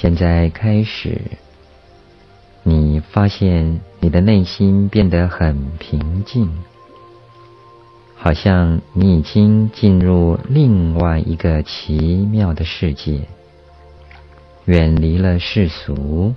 [0.00, 1.20] 现在开始，
[2.62, 6.50] 你发现你的内心变得很平静，
[8.16, 11.98] 好像你已经进入另外一个奇
[12.32, 13.28] 妙的世界，
[14.64, 16.34] 远离了世俗。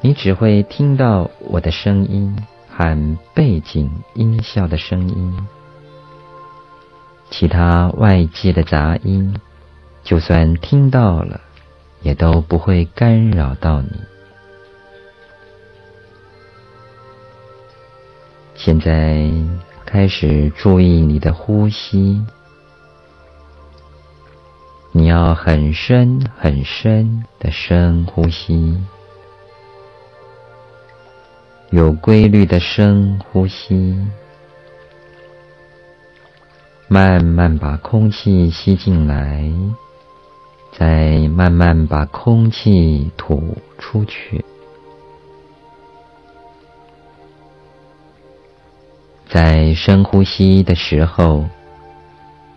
[0.00, 2.36] 你只会听到我的声音
[2.70, 5.46] 和背景音效的声音，
[7.30, 9.34] 其他外界的杂音。
[10.06, 11.40] 就算听到了，
[12.00, 13.90] 也都不会干扰到你。
[18.54, 19.28] 现在
[19.84, 22.24] 开始注意你的呼吸，
[24.92, 28.80] 你要很深很深的深呼吸，
[31.70, 33.98] 有规律的深呼吸，
[36.86, 39.52] 慢慢把空气吸进来。
[40.78, 44.44] 再慢慢把空气吐出去，
[49.26, 51.46] 在深呼吸的时候，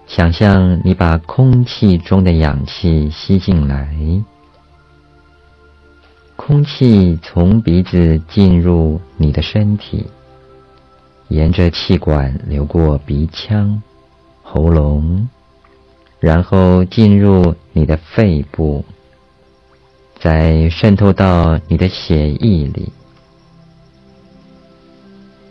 [0.05, 3.95] 想象你把空气中的氧气吸进来，
[6.35, 10.05] 空气从鼻子进入你的身体，
[11.29, 13.81] 沿着气管流过鼻腔、
[14.43, 15.29] 喉咙。
[16.19, 18.83] 然后进入你的肺部，
[20.19, 22.91] 再渗透到你的血液里。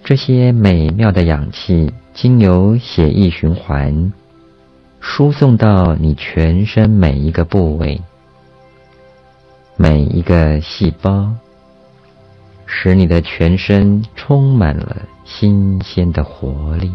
[0.05, 4.13] 这些美妙的氧气经由血液循环，
[5.01, 8.01] 输送到你全身每一个部位、
[9.77, 11.35] 每一个细胞，
[12.67, 16.91] 使你的全身充满了新鲜的活力。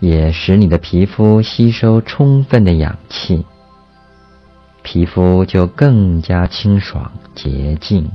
[0.00, 3.44] 也使你的皮肤吸收充分的氧气，
[4.82, 8.08] 皮肤就更加清爽洁净。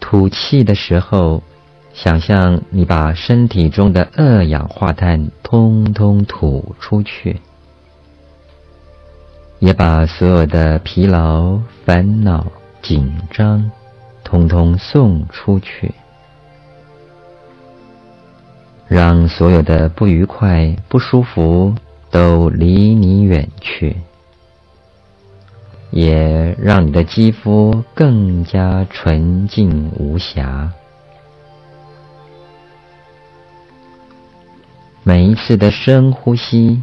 [0.00, 1.42] 吐气的时候，
[1.92, 7.40] 想象你把身体中的二氧化碳通通吐出去，
[9.58, 12.46] 也把所有的疲劳、烦恼、
[12.82, 13.70] 紧张。
[14.26, 15.94] 通通送出去，
[18.88, 21.72] 让所有的不愉快、不舒服
[22.10, 23.96] 都离你远去，
[25.92, 30.72] 也让你的肌肤更加纯净无瑕。
[35.04, 36.82] 每一次的深呼吸，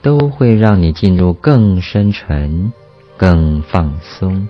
[0.00, 2.72] 都会让你进入更深沉、
[3.16, 4.48] 更放松。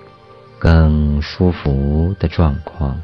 [0.59, 3.01] 更舒服的状况。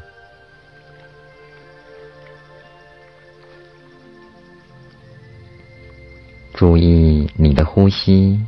[6.53, 8.39] 注意你的呼吸。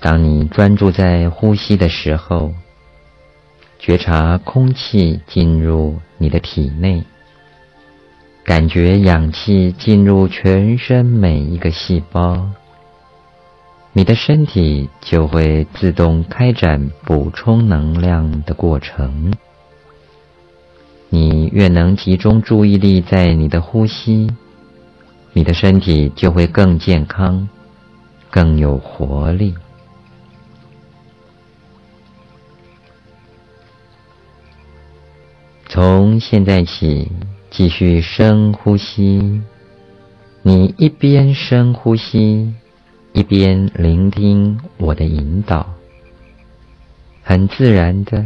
[0.00, 2.54] 当你专注在呼吸的时候，
[3.78, 7.04] 觉察空气进入你的体内，
[8.42, 12.50] 感觉氧气进入全身每一个细胞。
[13.92, 19.32] 你的身体就会自动开展补充能量的过程。
[21.08, 24.30] 你越能集中注意力在你的呼吸，
[25.32, 27.48] 你的身体就会更健康、
[28.30, 29.54] 更有活力。
[35.68, 37.10] 从现在起，
[37.50, 39.42] 继续深呼吸。
[40.42, 42.54] 你一边深呼吸。
[43.12, 45.66] 一边聆听我的引导，
[47.22, 48.24] 很自然的，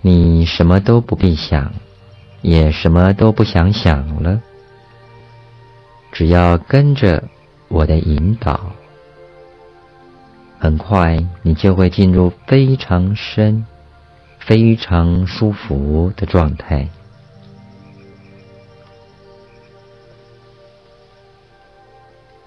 [0.00, 1.72] 你什么都不必想，
[2.42, 4.42] 也什么都不想想了，
[6.10, 7.22] 只要跟着
[7.68, 8.72] 我的引导，
[10.58, 13.64] 很快你就会进入非常深、
[14.40, 16.88] 非常舒服的状态。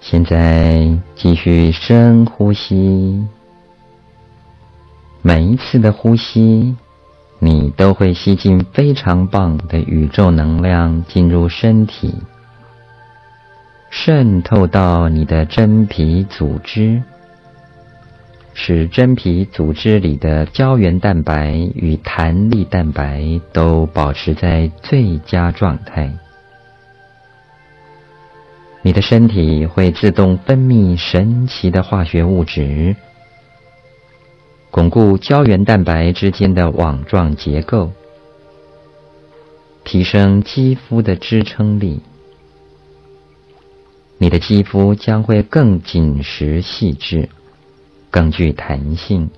[0.04, 3.24] 现在继续深呼吸，
[5.22, 6.76] 每一次的呼吸，
[7.38, 12.12] 你都会吸进非常棒的宇宙能量进入身体，
[13.90, 17.00] 渗透到你的真皮组织，
[18.54, 26.12] 使真皮组织里的胶原蛋白与弹力蛋白都保持在最佳状态。
[28.84, 32.96] 你的身体会自动分泌神奇的化学物质，
[34.72, 37.92] 巩固胶原蛋白之间的网状结构，
[39.84, 42.00] 提升肌肤的支撑力。
[44.18, 47.28] 你的肌肤将会更紧实细致，
[48.10, 49.30] 更具弹性，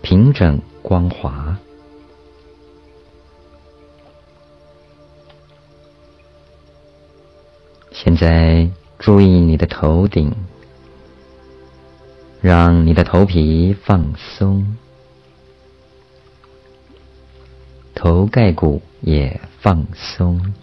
[0.00, 1.58] 平整光滑。
[7.98, 10.30] 现在注意你的头顶，
[12.42, 14.76] 让你的头皮放松，
[17.94, 20.54] 头盖骨也放松。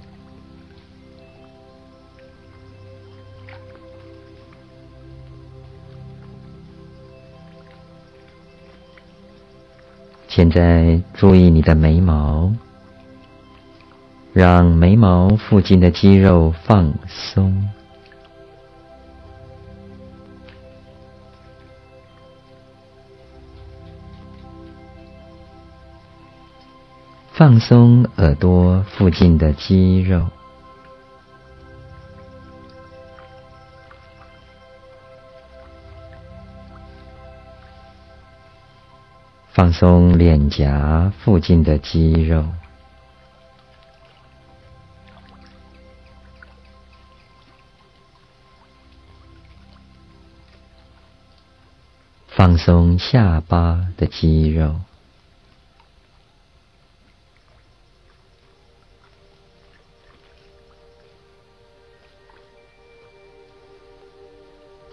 [10.28, 12.54] 现在注意你的眉毛，
[14.34, 17.70] 让眉毛附近的肌肉放松，
[27.32, 30.26] 放松耳朵附近的肌肉。
[39.52, 42.44] 放松脸颊附近的肌肉，
[52.36, 54.76] 放松下巴的肌肉，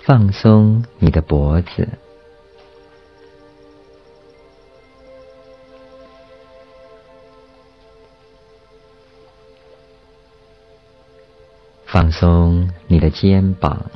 [0.04, 1.88] 放松你的脖子。
[11.86, 13.90] 放松你的肩膀，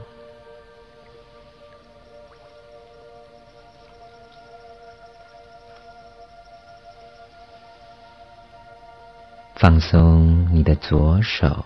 [9.64, 11.64] 放松你的左手，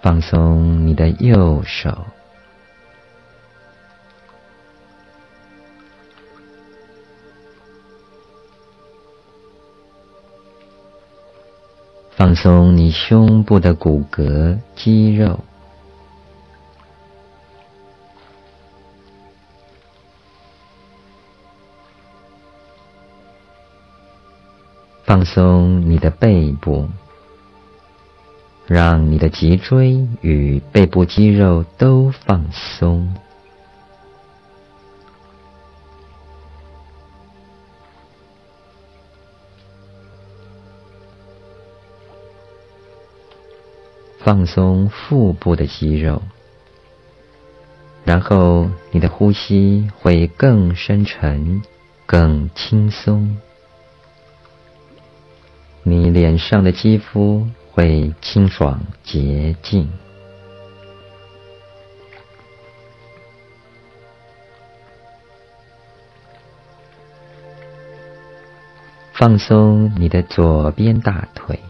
[0.00, 2.06] 放松你的右手。
[12.12, 15.40] 放松你胸部的骨骼肌肉，
[25.06, 26.88] 放松你的背部，
[28.66, 33.14] 让你的脊椎与背部肌肉都放松。
[44.18, 46.20] 放松腹部的肌肉，
[48.04, 51.62] 然后你的呼吸会更深沉、
[52.06, 53.38] 更轻松。
[55.88, 59.88] 你脸上的肌肤会清爽洁净。
[69.12, 71.60] 放松你的左边大腿。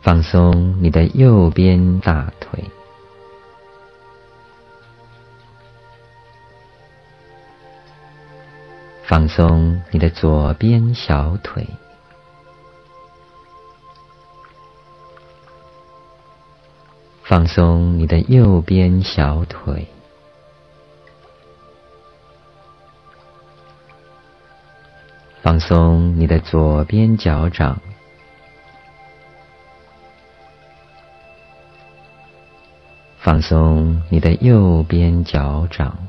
[0.00, 2.64] 放松你的右边大腿，
[9.08, 11.66] 放松你的左边小腿，
[17.22, 19.88] 放松你的右边小腿，
[25.40, 27.80] 放松你的左边脚掌。
[33.16, 36.07] 放松你的右边脚掌，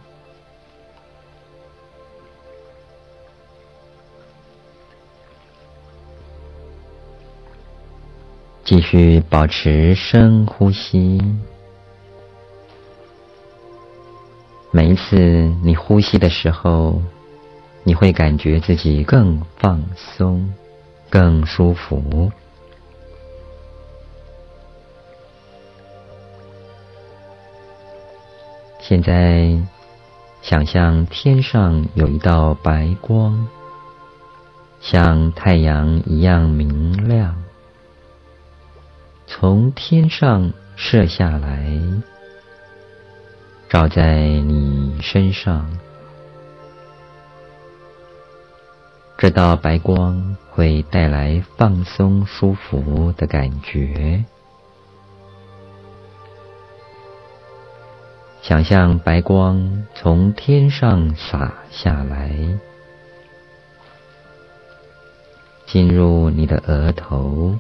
[8.70, 11.20] 继续保持深呼吸。
[14.70, 15.18] 每一次
[15.64, 17.02] 你呼吸的时候，
[17.82, 20.54] 你会感觉自己更放松、
[21.10, 22.32] 更舒服。
[28.80, 29.58] 现在，
[30.44, 33.48] 想象天上有一道白光，
[34.80, 37.36] 像太阳一样明亮，
[39.32, 41.72] 从天上射下来
[43.70, 45.70] 照在你身上
[49.20, 54.24] 这道白光会带来放松舒服的感觉。
[58.42, 62.60] 想象白光从天上洒下来。
[65.68, 67.56] 进入你的额头。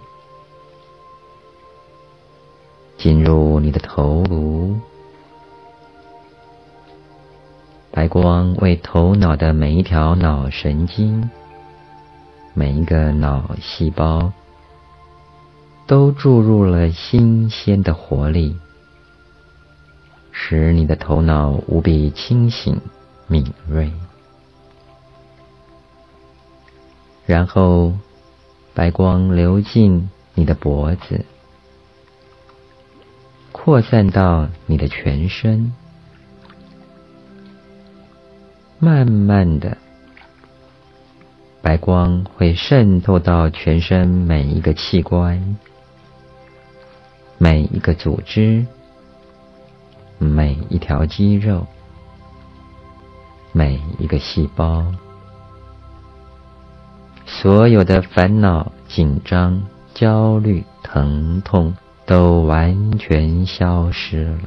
[2.99, 4.77] 进入你的头颅。
[7.91, 11.29] 白光为头脑的每一条脑神经、
[12.53, 14.31] 每一个脑细胞，
[15.87, 18.55] 都注入了新鲜的活力。
[20.31, 22.79] 使你的头脑无比清醒、
[23.27, 23.91] 敏锐，
[27.25, 27.93] 然后
[28.73, 31.25] 白光流进你的脖子，
[33.69, 35.71] 扩散到你的全身，
[38.79, 39.77] 慢慢的，
[41.61, 45.55] 白光会渗透到全身每一个器官、
[47.37, 48.65] 每一个组织。
[50.17, 51.67] 每一条肌肉，
[53.51, 54.83] 每一个细胞，
[57.27, 59.61] 所有的烦恼、紧张、
[59.93, 61.71] 焦虑、疼痛
[62.09, 64.39] 都完全消失了。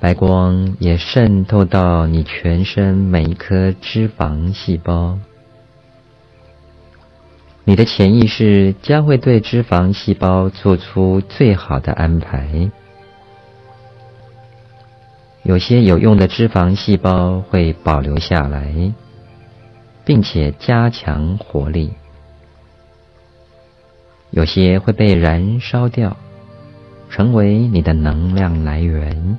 [0.00, 5.18] 白光也渗透到你全身每一颗脂肪细胞。
[7.64, 12.70] 你的潜意识将会对脂肪细胞做出最好的安排。
[15.42, 18.94] 有些有用的脂肪细胞会保留下来，
[20.08, 21.90] 并且加强活力；
[24.30, 26.16] 有些会被燃烧掉，
[27.10, 29.36] 成为你的能量来源；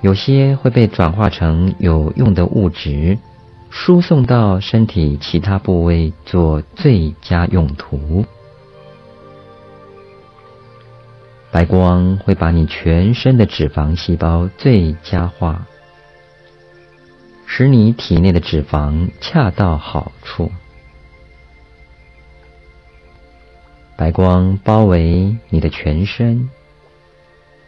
[0.00, 3.16] 有些会被转化成有用的物质。
[3.70, 8.24] 输送到身体其他部位做最佳用途。
[11.52, 15.66] 白光会把你全身的脂肪细胞最佳化，
[17.46, 20.50] 使你体内的脂肪恰到好处。
[23.96, 26.50] 白光包围你的全身，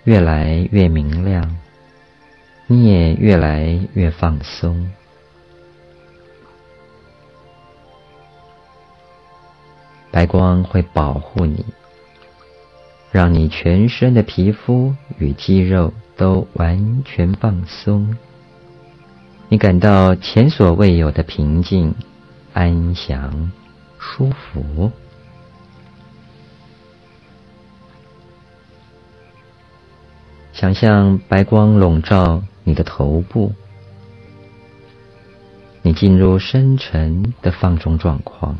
[0.04, 1.56] 越来越明亮，
[2.66, 4.90] 你也越来越放松。
[10.10, 11.64] 白光会保护你，
[13.10, 18.14] 让你全身的皮肤与肌肉都完全放松，
[19.50, 21.94] 你感到前所未有的平静、
[22.52, 23.50] 安详、
[23.98, 24.92] 舒服。
[30.52, 33.52] 想象白光笼罩你的头部，
[35.80, 38.54] 你进入深沉的放松状况。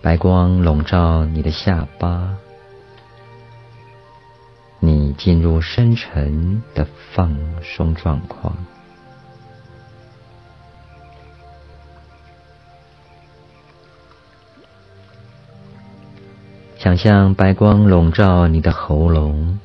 [0.00, 2.36] 白光笼罩你的下巴，
[5.14, 8.56] 进入深沉的放松状况。
[16.78, 19.58] 想象白光笼罩你的喉咙，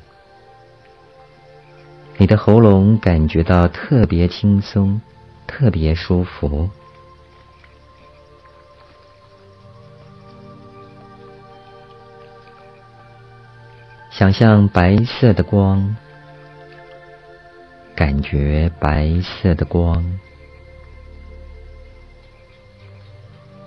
[2.18, 5.00] 你的喉咙感觉到特别轻松，
[5.46, 6.68] 特别舒服。
[14.16, 15.94] 想象白色的光，
[17.94, 20.02] 感觉白色的光，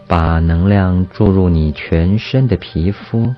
[0.08, 3.32] 把能量注入你全身的皮肤，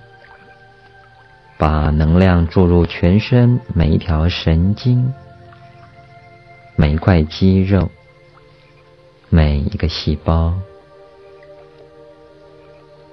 [1.57, 5.13] 把能量注入全身每一条神经、
[6.77, 7.91] 每一块肌肉、
[9.27, 10.57] 每一个细胞。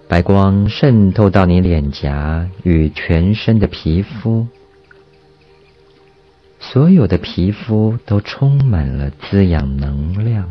[0.08, 4.46] 白光渗透到你脸颊与全身的皮肤，
[6.58, 10.48] 所有的皮肤都充满了滋养能量，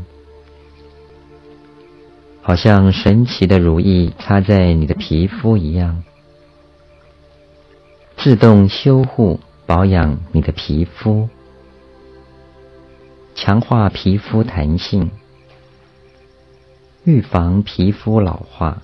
[2.44, 6.04] 好像神奇的如意擦在你的皮肤一样，
[8.16, 11.28] 自动修护保养你的皮肤，
[13.34, 15.10] 强化皮肤弹性，
[17.06, 18.84] 预防皮肤老化。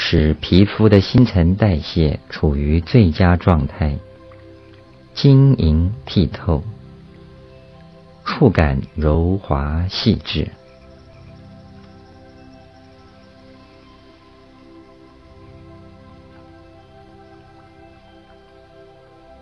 [0.00, 3.98] 使皮肤的新陈代谢处于最佳状态
[5.12, 6.62] 晶莹剔透
[8.24, 10.48] 触感柔滑细致。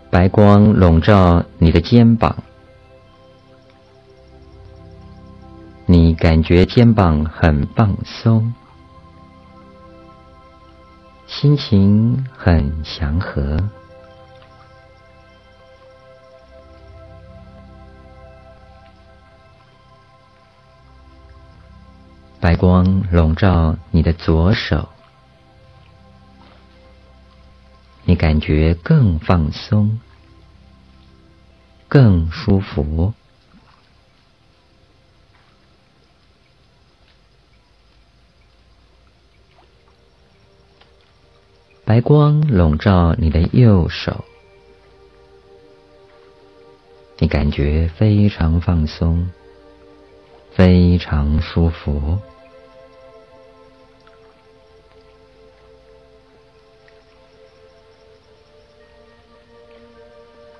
[0.09, 2.35] 白光笼罩你的肩膀
[5.85, 8.51] 你感觉肩膀很放松。
[11.39, 13.59] 心情很祥和。
[22.39, 24.89] 白光笼罩你的左手，
[28.03, 29.99] 你感觉更放松、
[31.87, 33.13] 更舒服。
[41.87, 44.25] 白光笼罩你的右手，
[47.17, 49.29] 你感觉非常放松，
[50.51, 52.19] 非常舒服。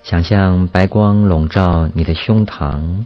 [0.03, 3.05] 想象白光笼罩你的胸膛，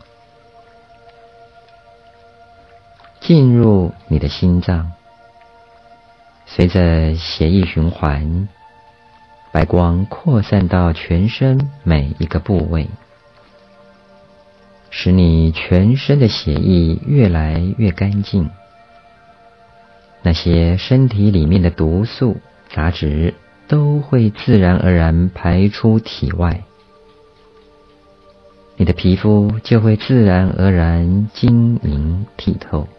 [3.19, 4.91] 进入你的心脏。
[6.53, 8.49] 随着血液循环，
[9.53, 12.89] 白光扩散到全身每一个部位，
[14.89, 18.49] 使你全身的血液越来越干净。
[20.21, 22.35] 那些身体里面的毒素、
[22.69, 23.33] 杂质
[23.69, 26.65] 都会自然而然排出体外，
[28.75, 32.89] 你的皮肤就会自然而然晶莹剔透。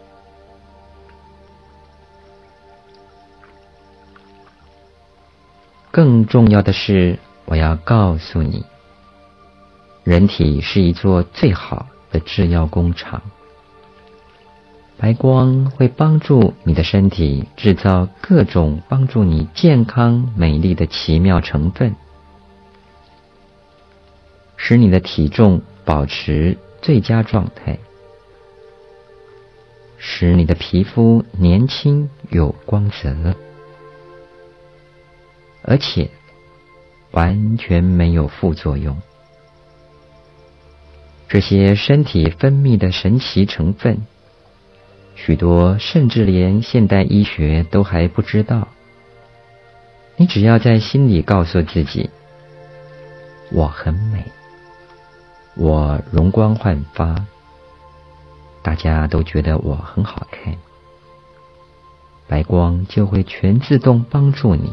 [5.93, 8.65] 更重要的是，我要告诉你，
[10.03, 13.21] 人体是一座最好的制药工厂。
[14.97, 21.95] 白光会帮助你的身体制造各种帮助你健康美丽的奇妙成分，
[24.57, 27.77] 使你的体重保持最佳状态，
[29.99, 33.35] 使你的皮肤年轻有光泽。
[35.63, 36.09] 而且
[37.11, 39.01] 完全没有副作用。
[41.27, 43.97] 这些身体分泌的神奇成分，
[45.15, 48.67] 许多甚至连现代医学都还不知道。
[50.15, 52.09] 你只要在心里告诉自己
[53.51, 54.23] ：“我很美，
[55.55, 57.25] 我容光焕发，
[58.61, 60.55] 大家都觉得我很好看。”
[62.27, 64.71] 白光就会全自动帮助你。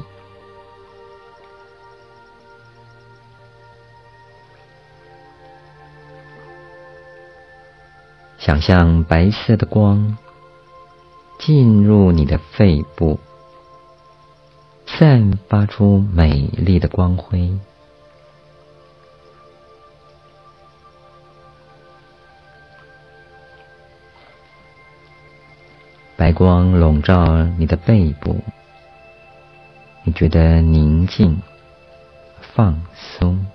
[8.40, 10.16] 想象白色的光
[11.38, 13.20] 进入你的肺部，
[14.86, 17.52] 散发出美丽的光辉。
[26.16, 28.40] 白光笼罩你的背部，
[30.02, 31.42] 你觉得宁静、
[32.54, 33.46] 放松。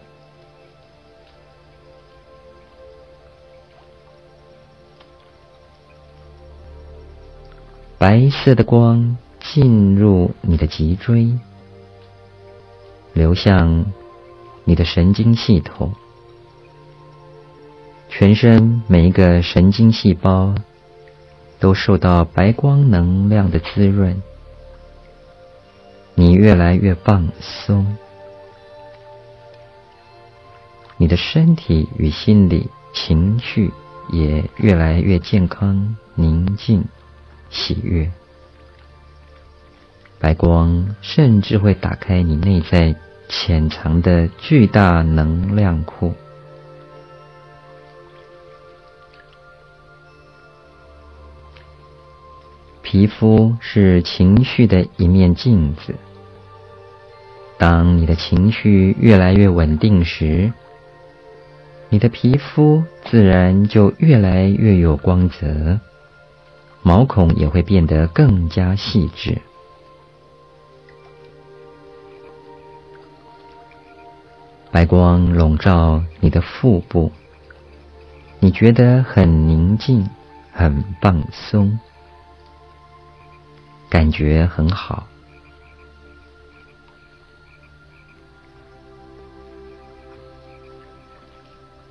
[7.98, 11.32] 白色的光进入你的脊椎，
[13.14, 13.86] 流向
[14.66, 15.94] 你的神经系统，
[18.10, 20.54] 全身每一个神经细胞
[21.58, 24.22] 都受到白光能量的滋润，
[26.16, 27.96] 你越来越放松，
[30.98, 33.72] 你的身体与心理情绪
[34.12, 36.84] 也越来越健康宁静。
[37.50, 38.12] 喜悦，
[40.20, 42.96] 白光甚至会打开你内在
[43.28, 46.14] 潜藏的巨大能量库。
[52.82, 55.96] 皮肤是情绪的一面镜子，
[57.58, 60.54] 当你的情绪越来越稳定时，
[61.90, 65.80] 你的皮肤自然就越来越有光泽。
[66.88, 69.42] 毛孔也会变得更加细致。
[74.70, 77.12] 白光笼罩你的腹部，
[78.40, 80.08] 你觉得很宁静、
[80.52, 81.80] 很放松，
[83.90, 85.08] 感觉很好。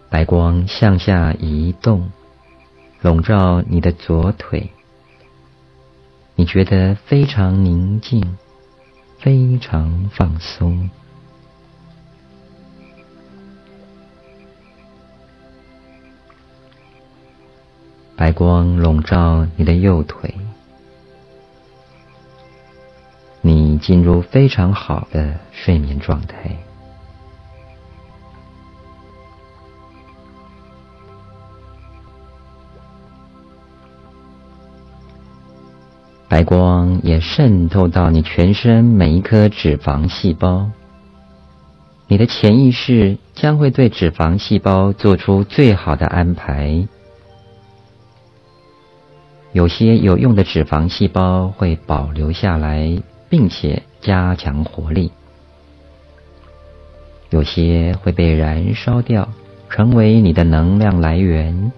[0.08, 2.08] 白光向下移动，
[3.00, 4.70] 笼罩你的左腿。
[6.36, 8.36] 你觉得非常宁静，
[9.18, 10.90] 非常放松。
[18.16, 20.34] 白光笼罩你的右腿，
[23.40, 26.63] 你进入非常好的睡眠状态。
[36.34, 40.68] 白光也渗透到你全身每一颗脂肪细胞，
[42.08, 46.88] 你的潜意识将会对脂肪细胞做出最好的安排。
[49.52, 55.08] 有些有用的脂肪细胞会保留下来，并且加强活力；
[57.30, 59.28] 有些会被燃烧掉，
[59.70, 61.70] 成为你的能量来源；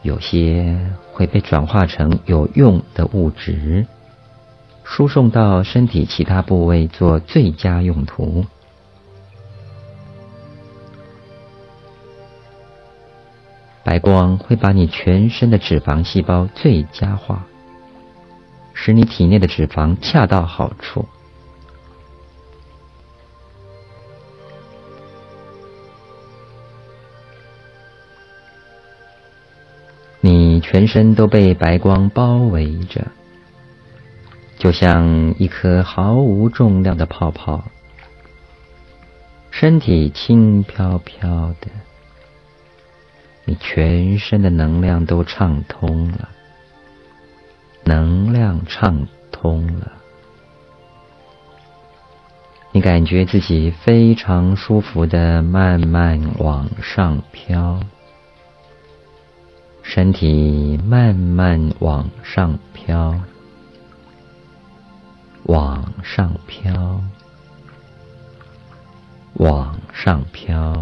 [0.00, 0.74] 有些
[1.16, 3.86] 会被转化成有用的物质，
[4.84, 8.44] 输送到身体其他部位做最佳用途。
[13.82, 17.46] 白光会把你全身的脂肪细胞最佳化，
[18.74, 21.08] 使你体内的脂肪恰到好处。
[30.68, 33.06] 全身都被白光包围着，
[34.58, 37.62] 就像一颗毫无重量的泡泡，
[39.52, 41.68] 身体轻飘飘的。
[43.44, 46.28] 你全身的能量都畅通了，
[47.84, 49.92] 能量畅通了，
[52.72, 57.78] 你感觉自己非常舒服的慢慢往上飘，
[59.88, 63.14] 身体慢慢往上飘，
[65.44, 67.00] 往上飘，
[69.34, 70.74] 往上飘。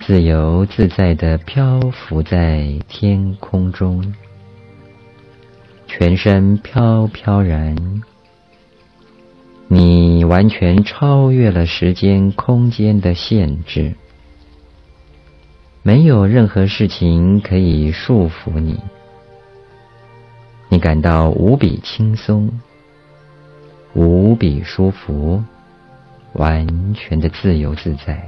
[0.00, 4.14] 自由自在的漂浮在天空中，
[5.86, 7.76] 全身飘飘然。
[9.68, 13.94] 你完全超越了时间空间的限制，
[15.86, 18.76] 没有任何事情可以束缚你。
[20.68, 22.50] 你感到无比轻松，
[23.94, 25.40] 无比舒服，
[26.32, 28.20] 完全的自由自在。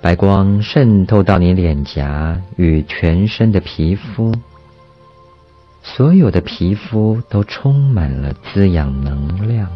[0.00, 4.34] 白光渗透到你脸颊与全身的皮肤，
[5.82, 9.68] 所有的皮肤都充满了滋养能量，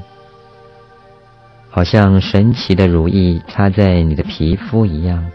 [1.71, 5.31] 好像神奇的如意擦在你的皮肤一样，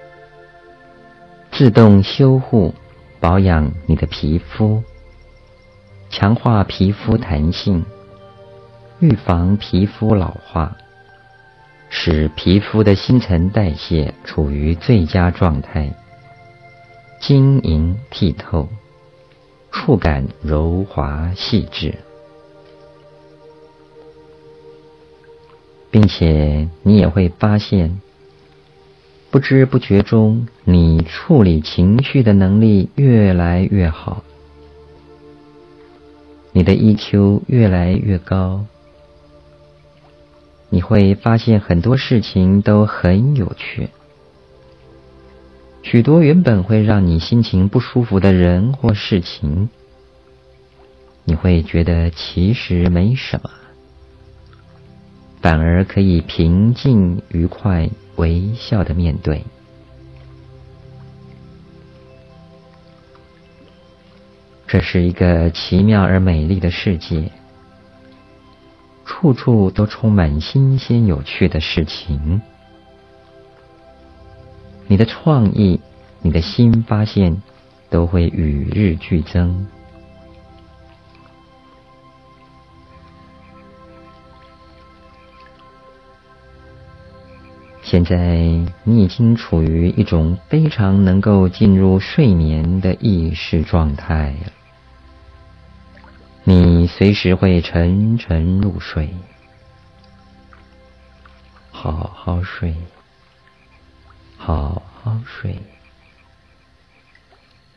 [1.51, 2.73] 自动修护、
[3.19, 4.81] 保养你的皮肤，
[6.09, 7.83] 强化皮肤弹性，
[8.99, 10.75] 预防皮肤老化。
[11.91, 15.91] 使皮肤的新陈代谢处于最佳状态，
[17.19, 18.69] 晶莹剔透，
[19.71, 21.95] 触感柔滑细致，
[25.91, 27.99] 并且你也会发现，
[29.31, 34.23] 不知不觉中，你处理情绪的能力越来越好，
[36.51, 38.65] 你的 EQ 越来越高。
[40.71, 43.89] 你会发现很多事情都很有趣，
[45.81, 49.69] 许多原本会让你心情不舒服的人或事情，
[51.23, 53.49] 你会觉得其实没什么，
[55.41, 59.43] 反而可以平静、愉快、微笑的面对。
[64.67, 67.31] 这是一个奇妙而美丽的世界。
[69.05, 72.39] 处处都充满新鲜有趣的事情，
[74.89, 75.79] 你的创意、
[76.19, 77.43] 你的新发现
[77.91, 79.67] 都会与日俱增。
[87.83, 88.17] 现在
[88.83, 94.51] 你已经处于一种非常能够进入睡眠的意识状态了。
[96.43, 99.13] 你随时会沉沉入睡，
[101.71, 102.75] 好好睡，
[104.49, 105.59] 好好睡，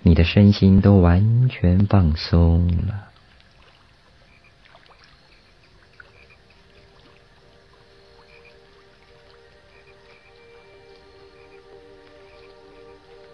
[0.01, 3.09] 你的身心都完全放松了。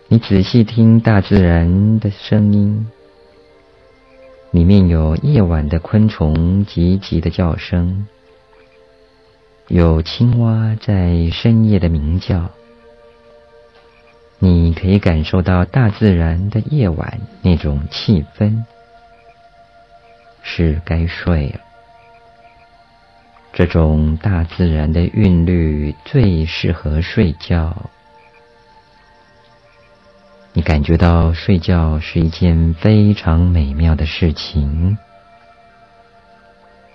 [0.08, 2.88] 你仔细听大自然的声音。
[4.50, 8.08] 里面有夜晚的昆虫急急的叫声，
[9.68, 12.50] 有青蛙在深夜的鸣叫。
[14.40, 18.62] 你可以感受到大自然的夜晚那种气氛，
[20.42, 21.60] 是该睡了。
[23.52, 27.90] 这种大自然的韵律最适合睡觉。
[30.52, 34.96] 你感觉到睡觉是一件非常美妙的事情。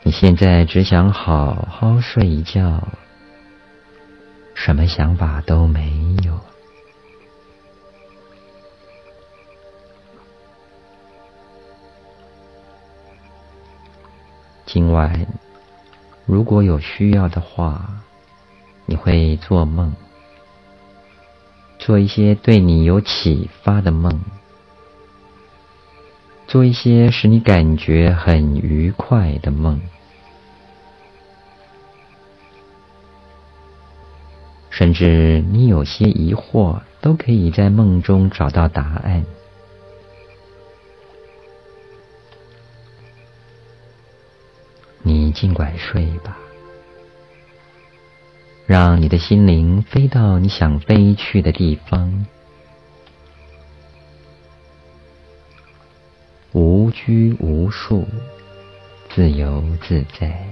[0.03, 2.88] 你现在只想好好睡一觉，
[4.53, 5.91] 什么想法都没
[6.23, 6.53] 有。
[14.73, 15.27] 今晚，
[16.25, 18.01] 如果有需要的话，
[18.88, 19.93] 你会做梦，
[21.77, 24.19] 做一些对你有启发的梦，
[26.47, 29.79] 做一些使你感觉很愉快的梦，
[34.71, 39.23] 甚至你有些疑惑，都可以在梦中找到答案。
[45.06, 46.38] 你尽管睡吧，
[48.66, 52.26] 让你的心灵飞到你想飞去的地方，
[56.54, 58.08] 无拘无束，
[59.13, 60.46] 自由自在。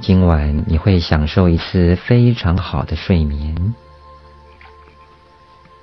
[0.00, 3.74] 今晚你会享受一次非常好的睡眠。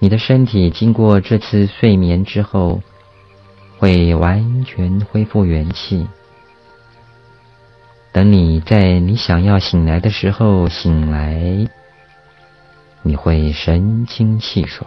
[0.03, 2.81] 你的身体经过这次睡眠之后，
[3.79, 6.05] 会完全恢复元气。
[8.11, 11.69] 等你在你想要醒来的时候醒来，
[13.01, 14.85] 你会神清气爽，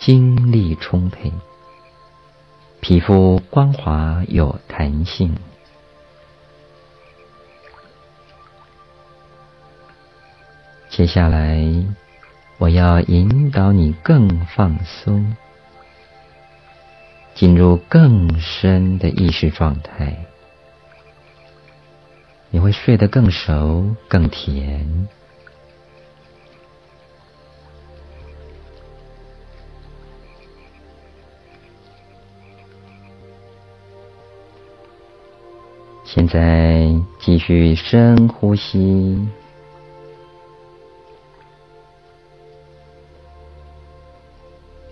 [0.00, 1.32] 精力充沛，
[2.80, 5.32] 皮肤光滑有弹性。
[10.90, 11.62] 接下来。
[12.58, 15.36] 我要引导你更放松，
[17.32, 20.26] 进入更深的意识状态，
[22.50, 25.08] 你会睡得更熟、更甜。
[36.04, 36.88] 现在
[37.20, 39.28] 继续深呼吸。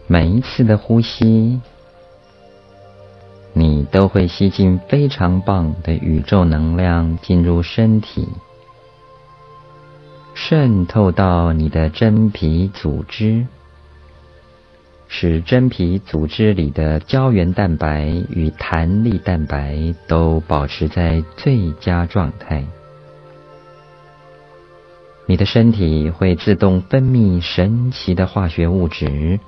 [0.09, 1.61] 每一次的呼吸，
[3.53, 8.29] 你都会吸进非常棒的宇宙能量进入身体，
[10.35, 13.45] 渗透到你的真皮组织，
[15.09, 22.65] 使真皮组织里的胶原蛋白与弹力蛋白都保持在最佳状态。
[25.27, 29.41] 你的身体会自动分泌神奇的化学物质。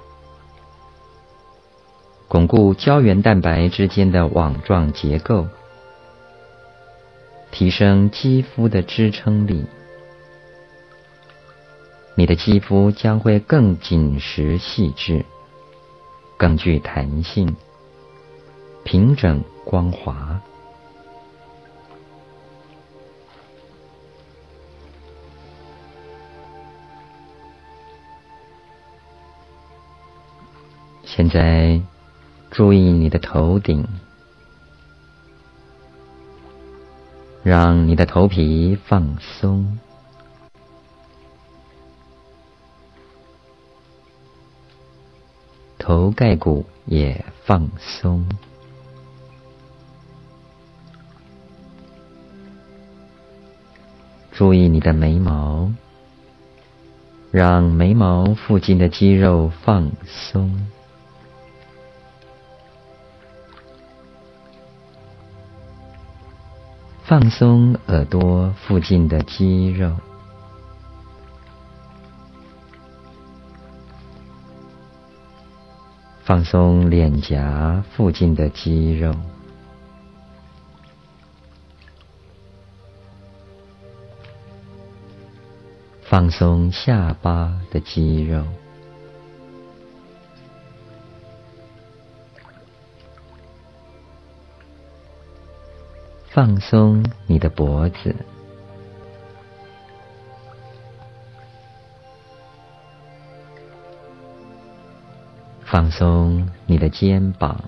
[2.29, 5.49] 巩固胶原蛋白之间的网状结构，
[7.51, 9.65] 提升肌肤的支撑力。
[12.15, 15.25] 你的肌肤将会更紧实细致，
[16.37, 17.57] 更具弹性，
[18.85, 20.39] 平整光滑。
[31.07, 31.81] 现在。
[32.51, 33.87] 注意你的头顶，
[37.45, 39.79] 让你的头皮放松，
[45.79, 48.27] 头盖骨也放松。
[54.33, 55.73] 注意你的眉毛，
[57.31, 60.67] 让眉毛附近的肌肉放松。
[67.09, 69.97] 放松耳朵附近的肌肉，
[76.23, 79.15] 放松脸颊附近的肌肉，
[86.03, 88.45] 放松下巴的肌肉。
[96.39, 98.15] 放松你的脖子，
[105.65, 107.61] 放松你的肩膀，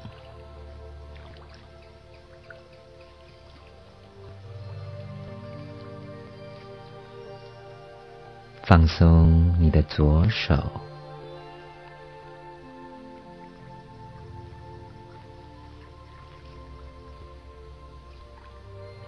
[8.62, 10.54] 放松你的左手，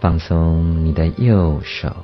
[0.02, 1.94] 放松你的右手。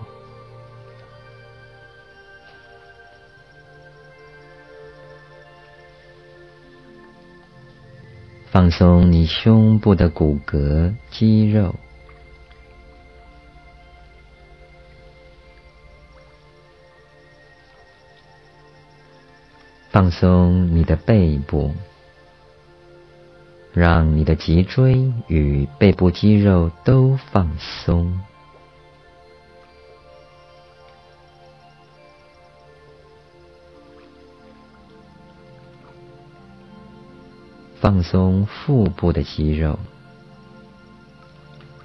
[8.52, 11.74] 放松你胸部的骨骼、肌肉，
[19.90, 21.74] 放松你的背部，
[23.78, 28.18] 让你的脊椎与背部肌肉都放松。
[37.80, 39.78] 放松腹部的肌肉，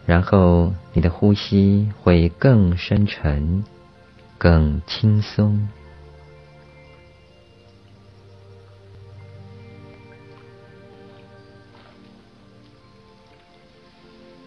[0.07, 3.63] 然后你的呼吸会更深沉、
[4.39, 5.69] 更轻松。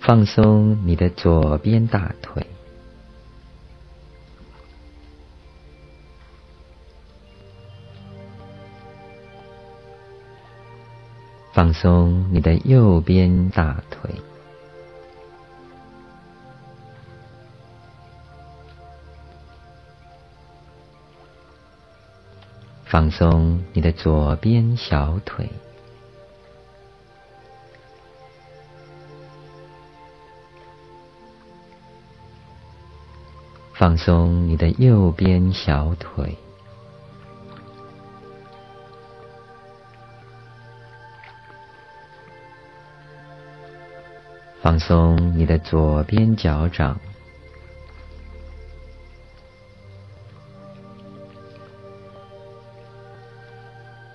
[0.06, 2.46] 放松你的左边大腿。
[11.52, 14.08] 放松你的右边大腿，
[22.84, 25.50] 放松你的左边小腿，
[33.78, 36.38] 放松你的右边小腿。
[44.62, 46.98] 放松你的左边脚掌，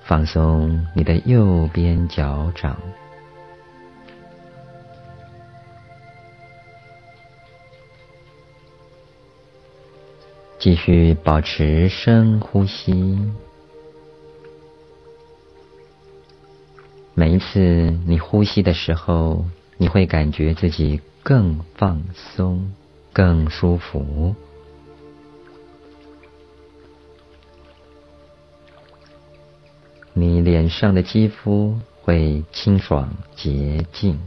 [0.03, 2.75] 放松你的右边脚掌，
[10.61, 13.17] 继续保持深呼吸。
[17.13, 17.59] 每一次
[18.07, 19.43] 你呼吸的时候。
[19.81, 22.71] 你会感觉自己更放松、
[23.11, 24.35] 更舒服，
[30.13, 34.19] 你脸上的肌肤会清爽洁净，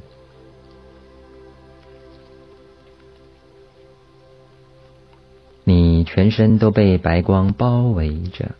[6.15, 8.53] 全身都被白光包围着，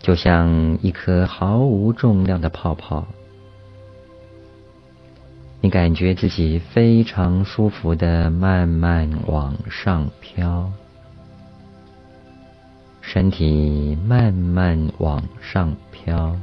[0.00, 3.06] 就像一颗毫无重量的泡泡。
[5.60, 10.72] 你感觉自己非常舒服的慢慢往上飘，
[13.00, 16.36] 身体慢慢往上飘，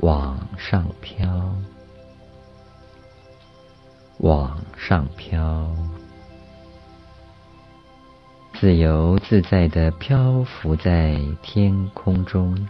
[0.00, 1.54] 往上飘，
[4.18, 5.74] 往上飘，
[8.60, 12.68] 自由自在的漂浮在天空中。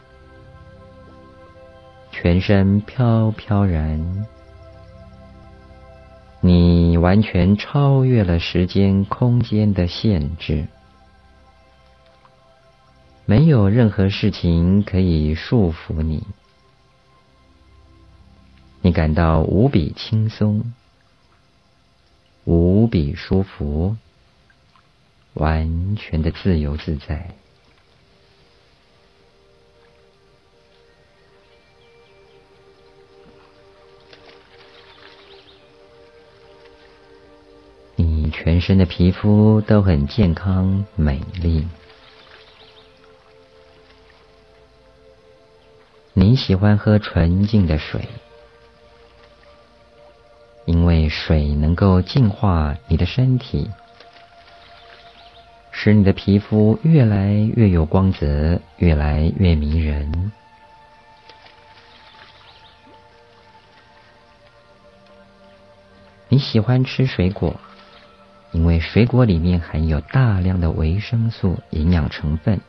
[2.12, 4.24] 全身飘飘然，
[6.40, 10.68] 你完全超越了时间、空间的限制，
[13.24, 16.24] 没有任何事情可以束缚你，
[18.80, 20.72] 你感到无比轻松、
[22.44, 23.96] 无比舒服，
[25.34, 27.30] 完全的自由自在。
[37.96, 41.66] 你全身的皮肤都很健康美丽。
[46.12, 48.06] 你喜欢喝纯净的水，
[50.66, 53.70] 因为水能够净化你的身体，
[55.70, 60.32] 使你的皮肤越来越有光泽，越来越迷人。
[66.28, 67.58] 你喜欢吃水果。
[68.52, 72.60] 因为水果里面含有大量的维生素、营养成分，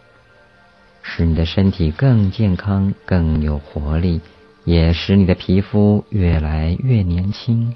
[1.01, 4.21] 使你的身体更健康、更有活力，
[4.63, 7.75] 也使你的皮肤越来越年轻。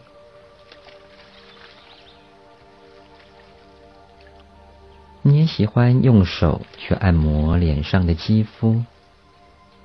[5.28, 8.84] 你也喜欢用手去按摩脸上的肌肤，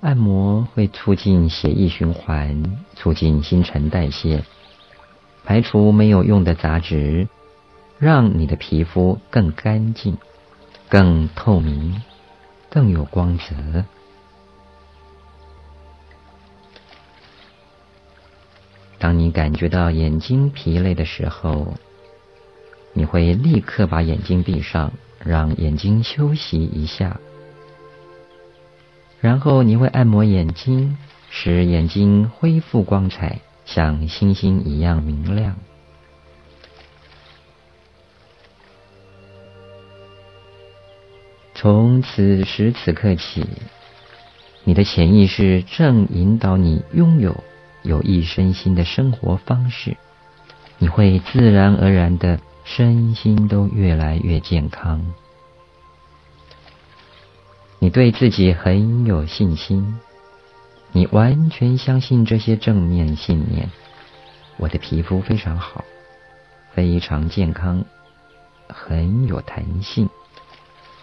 [0.02, 4.44] 按摩会促进血液循环，促进新陈代谢，
[5.42, 7.26] 排除没有用的杂质，
[7.98, 10.18] 让你的皮肤更干净、
[10.90, 12.02] 更透明、
[12.68, 13.86] 更有光泽。
[18.98, 21.72] 当你感觉到眼睛疲累的时候，
[22.92, 24.92] 你会立刻把眼睛闭上，
[25.24, 27.20] 让眼睛休息一下。
[29.20, 30.96] 然后你会按摩眼睛，
[31.28, 35.56] 使眼睛恢复光彩，像星星一样明亮。
[41.54, 43.46] 从此时此刻起，
[44.64, 47.44] 你的潜意识正引导你拥有
[47.82, 49.98] 有益身心的生活方式，
[50.78, 52.40] 你会自然而然的
[52.72, 55.12] 身心都越来越健康。
[57.80, 59.98] 你对自己很有信心，
[60.92, 63.68] 你完全相信这些正面信念。
[64.56, 65.84] 我的皮肤非常好，
[66.72, 67.84] 非常健康，
[68.68, 70.08] 很有弹性，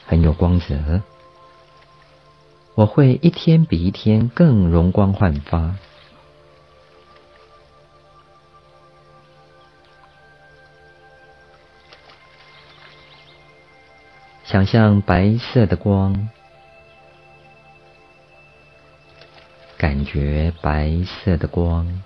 [0.06, 1.02] 很有光泽。
[2.76, 5.76] 我会一天比一天更容光焕发。
[14.50, 16.30] 想象白色的光。
[19.78, 22.02] 感觉白色的光，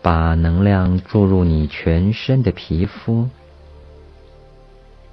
[0.00, 3.28] 把能量注入你全身的皮肤，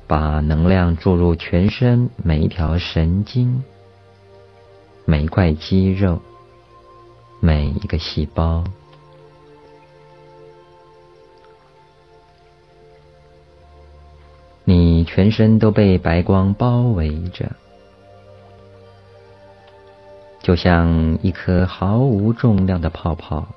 [0.06, 3.64] 把能量注入全身每一条神经、
[5.06, 6.22] 每一块肌肉、
[7.40, 8.64] 每一个细胞，
[15.00, 17.50] 你全身都被白光包围着。
[20.42, 23.48] 就像一颗毫无重量的泡泡，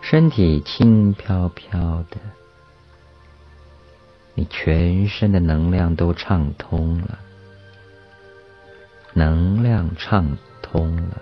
[0.00, 2.18] 身体轻飘飘的，
[4.34, 7.18] 你全身的能量都畅通了，
[9.12, 11.20] 能量畅通了，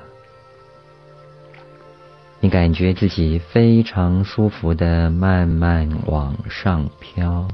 [2.41, 7.49] 你感觉自己非常舒服的慢慢往上飘，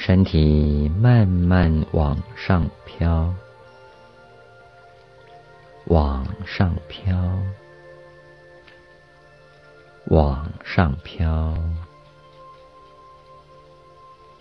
[0.00, 3.34] 身体慢慢往上飘。
[5.86, 7.16] 往上飘，
[10.06, 11.58] 往上飘，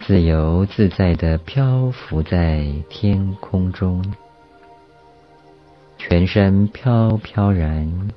[0.02, 4.14] 自由自在的漂浮在天空中，
[5.98, 8.10] 全身飘飘然。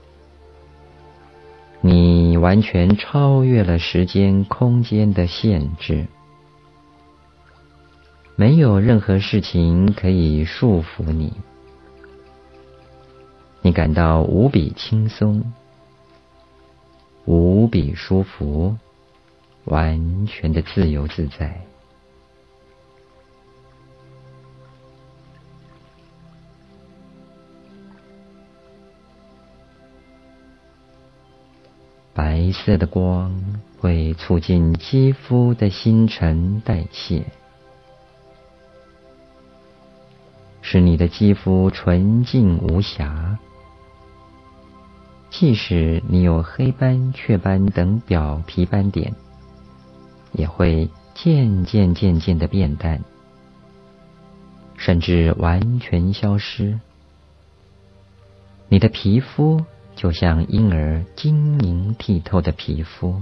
[1.80, 6.06] 你完全超越了时间、空间的限制，
[8.40, 11.30] 没有任何事情可以束缚你。
[13.60, 15.52] 你感到无比轻松，
[17.26, 18.78] 无比舒服，
[19.64, 21.60] 完全的自由自在。
[32.14, 33.38] 白色的光
[33.78, 37.22] 会促进肌肤的新陈代谢。
[40.72, 43.36] 使你的肌肤纯净无瑕。
[45.28, 49.12] 即使你有黑斑、雀斑等表皮斑点，
[50.30, 53.02] 也会渐渐渐渐的变淡，
[54.76, 56.78] 甚至完全消失。
[58.68, 59.64] 你的皮肤
[59.96, 63.20] 就像婴儿晶莹剔透的皮肤，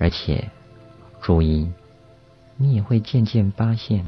[0.00, 0.50] 而且
[1.20, 1.70] 注意，
[2.56, 4.04] 你也会渐渐发现。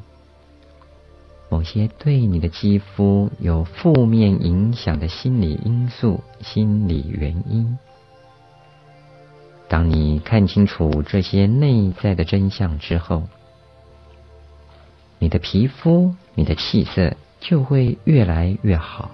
[1.49, 7.79] 某些对你的肌肤有负面影响的心理因素、心理原因，
[9.69, 13.23] 当你看清楚这些内在的真相之后，
[15.19, 19.11] 你的皮肤、你的气色就会越来越好。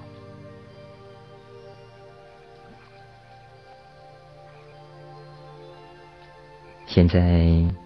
[6.92, 7.20] 现在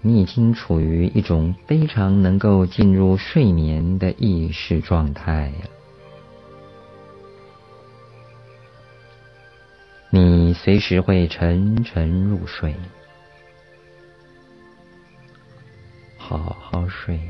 [0.01, 5.69] 你已经处于一种非常能够进入睡眠的意识状态了。
[10.09, 12.75] 你随时会沉沉入睡，
[16.17, 17.21] 好好睡，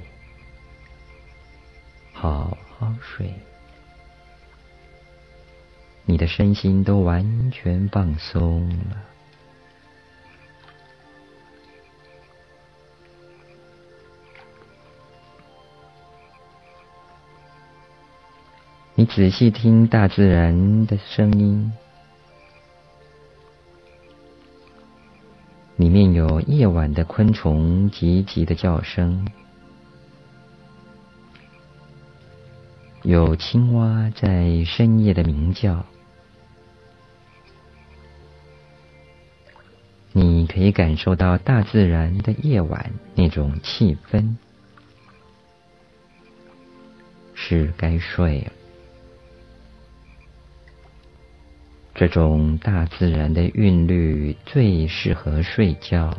[2.13, 3.35] 好好睡，
[6.05, 9.14] 你的身心都完全放松了。
[18.97, 21.73] 你仔细听大自然的声音，
[25.75, 29.27] 里面有夜晚的昆虫急急的叫声，
[33.03, 35.85] 有青蛙在深夜的鸣叫。
[40.13, 44.37] 你可以感受到大自然的夜晚那种气氛，
[47.35, 48.53] 是该睡了。
[51.95, 56.13] 这种大自然的韵律最适合睡觉。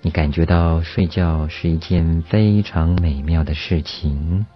[0.00, 4.46] 你感觉到睡觉是一件非常美妙的事情。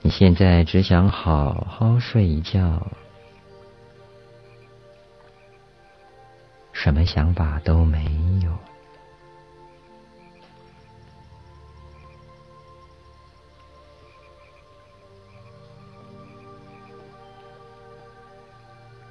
[0.00, 2.86] 你现在只想好好睡一觉，
[6.72, 8.04] 什么想法都没
[8.42, 8.67] 有。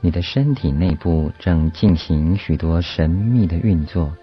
[0.07, 4.15] 你的身体内部正进行许多神秘的运作，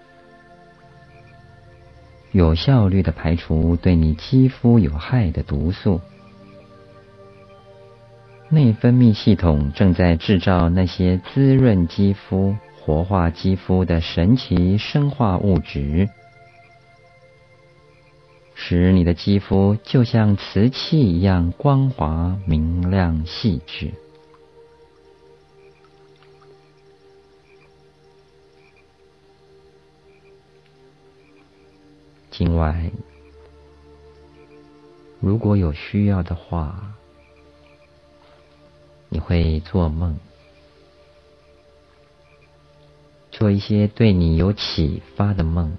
[2.31, 6.01] 有效率的排除对你肌肤有害的毒素。
[8.49, 16.09] 内分泌系统正在制造那些滋润肌肤、活化肌肤的神奇生化物质，
[18.55, 23.93] 使你的肌肤就像瓷器一样光滑、明亮、细致。
[32.37, 32.91] 今晚，
[35.21, 36.93] 如果有需要的话，
[39.07, 40.17] 你会做梦，
[43.31, 45.77] 做一些对你有启发的梦，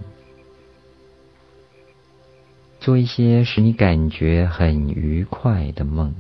[2.81, 6.15] 做一些使你感觉很愉快的梦，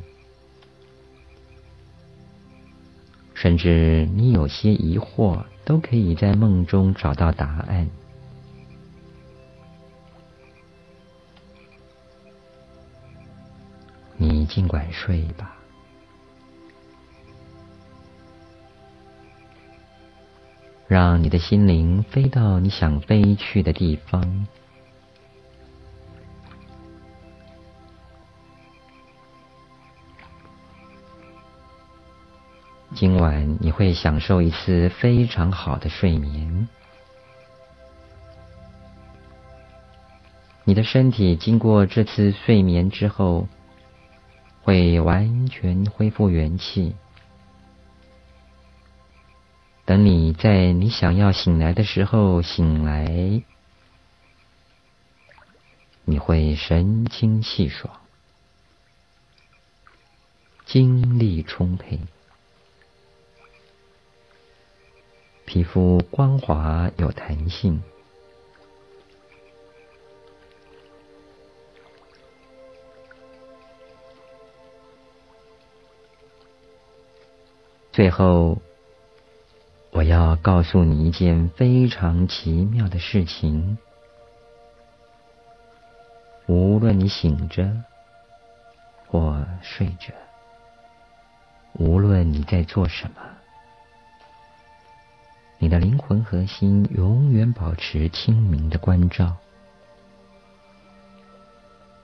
[3.32, 7.88] 甚至你有些疑惑，都可以在梦中找到答案。
[14.18, 15.56] 你尽管睡吧，
[20.88, 24.46] 让你的心灵飞到你想飞去的地方。
[32.94, 36.66] 今晚你会享受一次非常好的睡眠。
[40.64, 43.46] 你的身体经过这次睡眠之后。
[44.66, 46.96] 会完全恢复元气。
[49.84, 53.44] 等你在你想要醒来的时候醒来，
[56.04, 58.00] 你会神清气爽，
[60.64, 62.00] 精力充沛，
[65.44, 67.80] 皮肤光滑有弹性。
[77.96, 78.58] 最后，
[79.90, 83.78] 我要告诉你一件非常奇妙的事情：
[86.44, 87.72] 无论你醒着
[89.06, 90.12] 或睡着，
[91.72, 93.22] 无论你在做什么，
[95.56, 99.34] 你的灵魂核心永远保持清明的关照，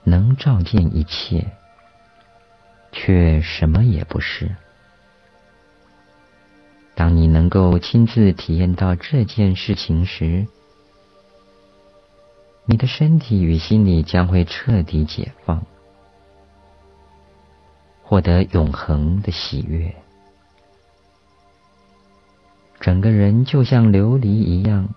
[0.03, 1.45] 能照见一切，
[2.91, 4.55] 却什么也不是。
[6.95, 10.45] 当你能够亲自体验到这件事情时，
[12.65, 15.65] 你的身体与心理将会彻底解放，
[18.03, 19.93] 获得永恒的喜悦。
[22.79, 24.87] 整个人就像琉璃一样，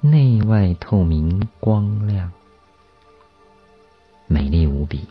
[0.00, 2.32] 内外透明、光亮、
[4.26, 5.06] 美丽无比。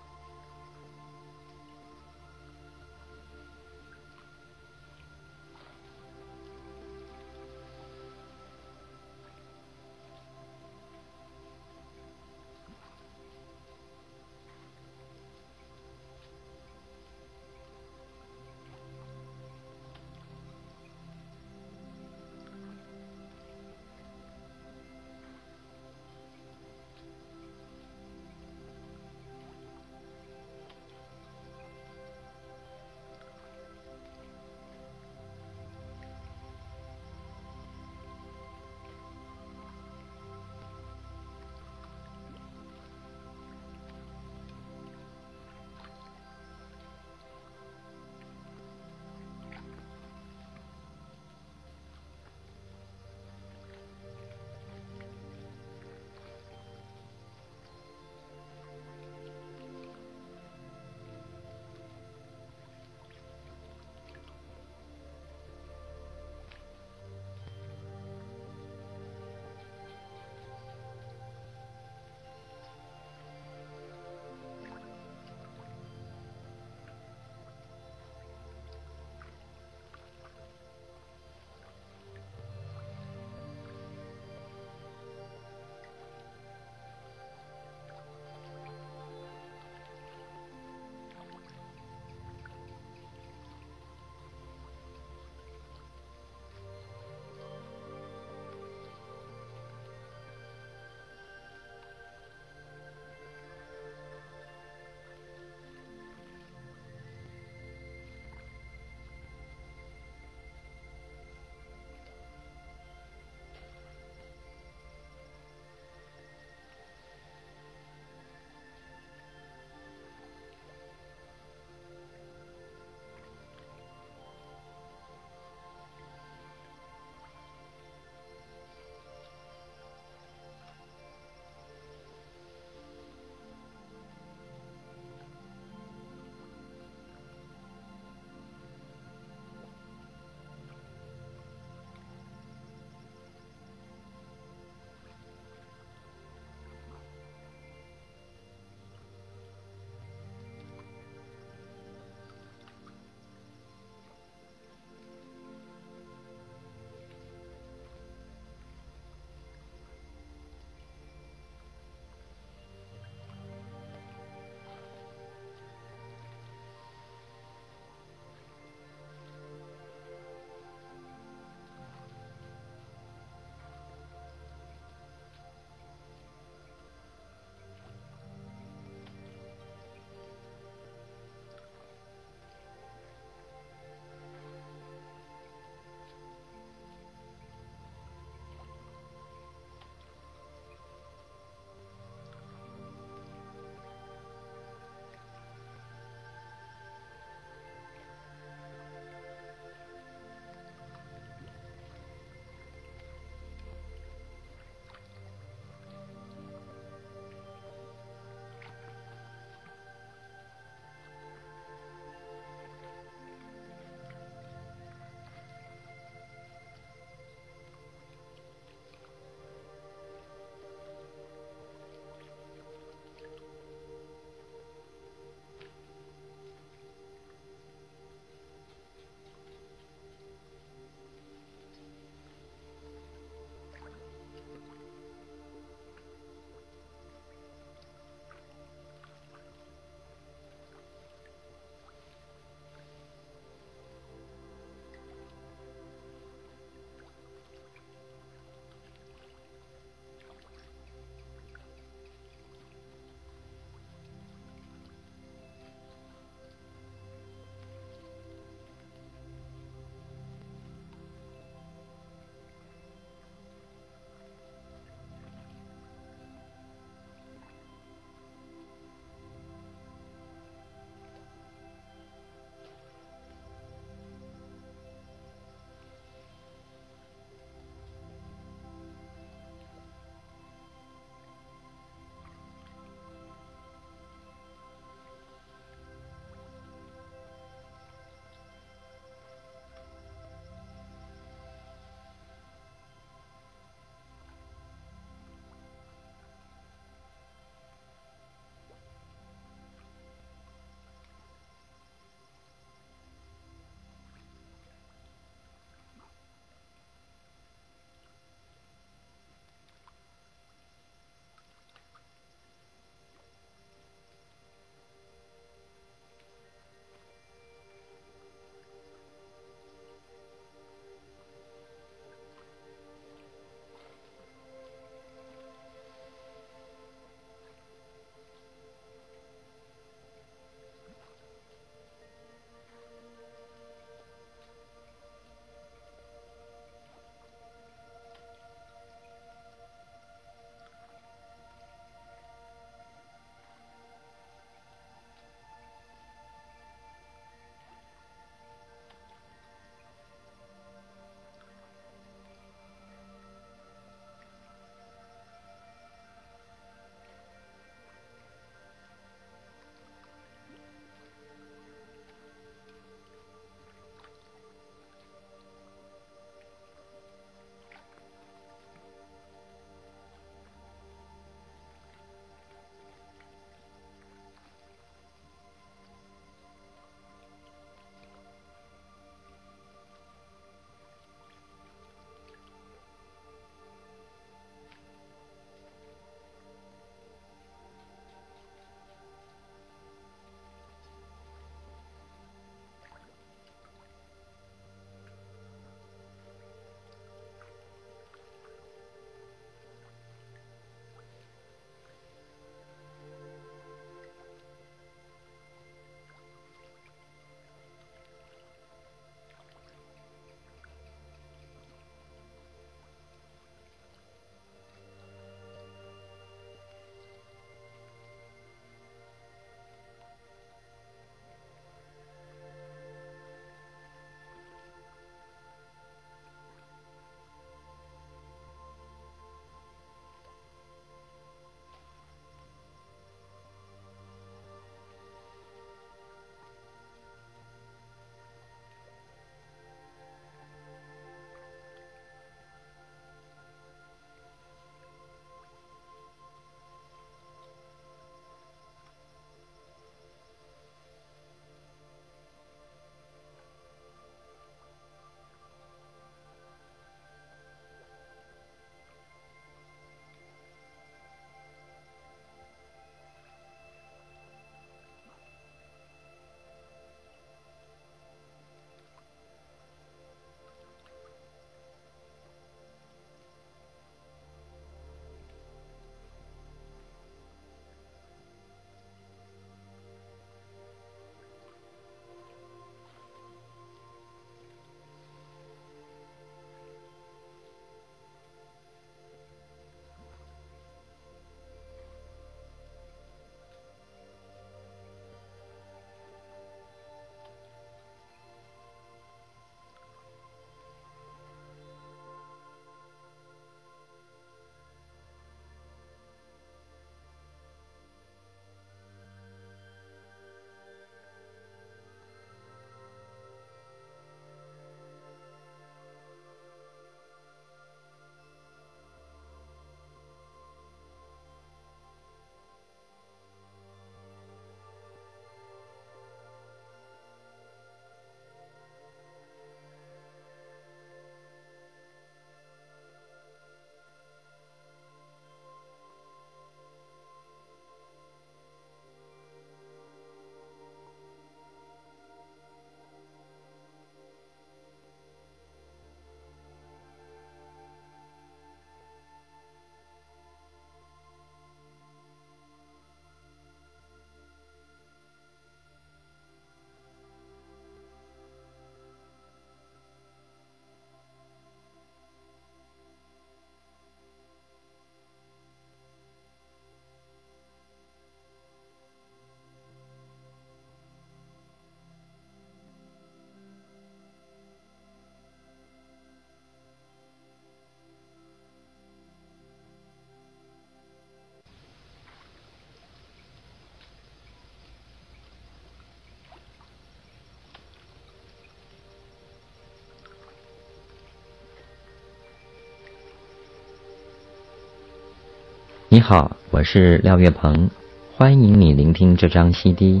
[595.98, 597.70] 你好，我是廖月鹏，
[598.16, 600.00] 欢迎你聆听这张 CD。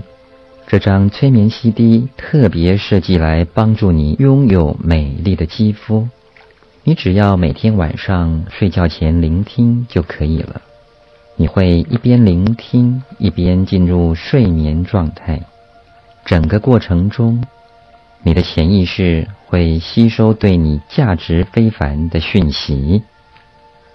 [0.68, 6.06] 这张催眠 CD 特别设计来帮助你拥有美丽的肌肤。
[6.84, 10.62] 你只要每天晚上睡觉前聆听就可以了。
[11.34, 15.42] 你会一边聆听一边进入睡眠状态。
[16.24, 17.42] 整个过程中，
[18.22, 23.02] 你的潜意识会吸收对你价值非凡的讯息。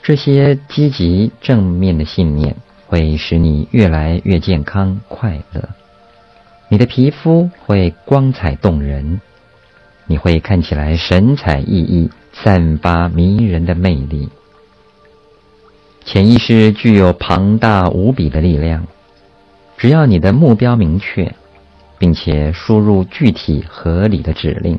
[0.04, 5.70] 这些积极正面的信念会使你越来越健康快乐。
[6.68, 9.22] 你的皮肤会光彩动人，
[10.06, 14.28] 你会看起来神采奕奕，散发迷人的魅力。
[16.04, 18.86] 潜意识具有庞大无比的力量，
[19.78, 21.34] 只要你的目标明确，
[21.98, 24.78] 并且输入具体合理的指令，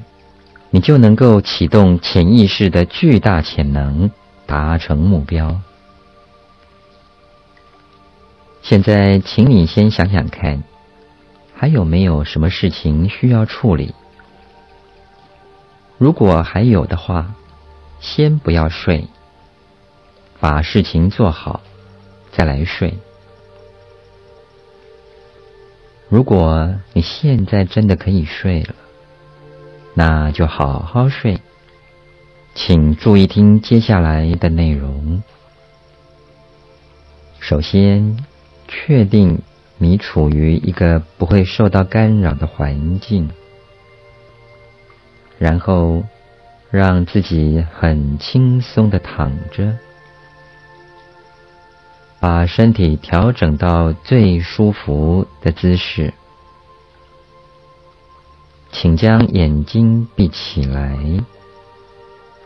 [0.69, 4.11] 你就能够启动潜意识的巨大潜能，
[4.47, 5.61] 达成目标。
[8.63, 10.63] 现在，请你先想想看。
[11.57, 13.95] 还有没有什么事情需要处理？
[15.97, 17.33] 如果还有的话，
[18.01, 19.07] 先不要睡，
[20.41, 21.63] 把事情做好，
[22.33, 22.99] 再来睡。
[26.09, 28.75] 如果你现在真的可以睡了，
[29.95, 31.41] 那就好好睡。
[32.55, 35.23] 请注意听接下来的内容。
[37.41, 38.17] 首先，
[38.69, 39.43] 确定。
[39.77, 43.29] 你处于一个不会受到干扰的环境，
[45.37, 46.05] 然后
[46.71, 49.77] 让自己很轻松的躺着，
[52.21, 56.15] 把身体调整到最舒服的姿势，
[58.71, 60.97] 请将眼睛闭起来。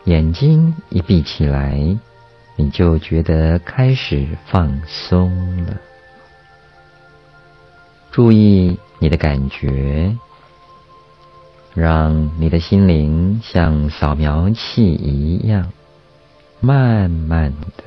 [0.09, 1.95] 眼睛一闭起来，
[2.55, 5.77] 你就觉得开始放松了。
[8.09, 10.17] 注意你的感觉，
[11.75, 15.71] 让你的心灵像扫描器一样，
[16.59, 17.83] 慢慢的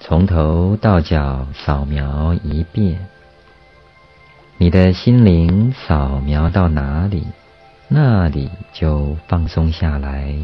[0.00, 3.06] 从头到脚扫描一遍。
[4.56, 7.24] 你的心灵扫描到哪里，
[7.86, 10.34] 那里就放松下来。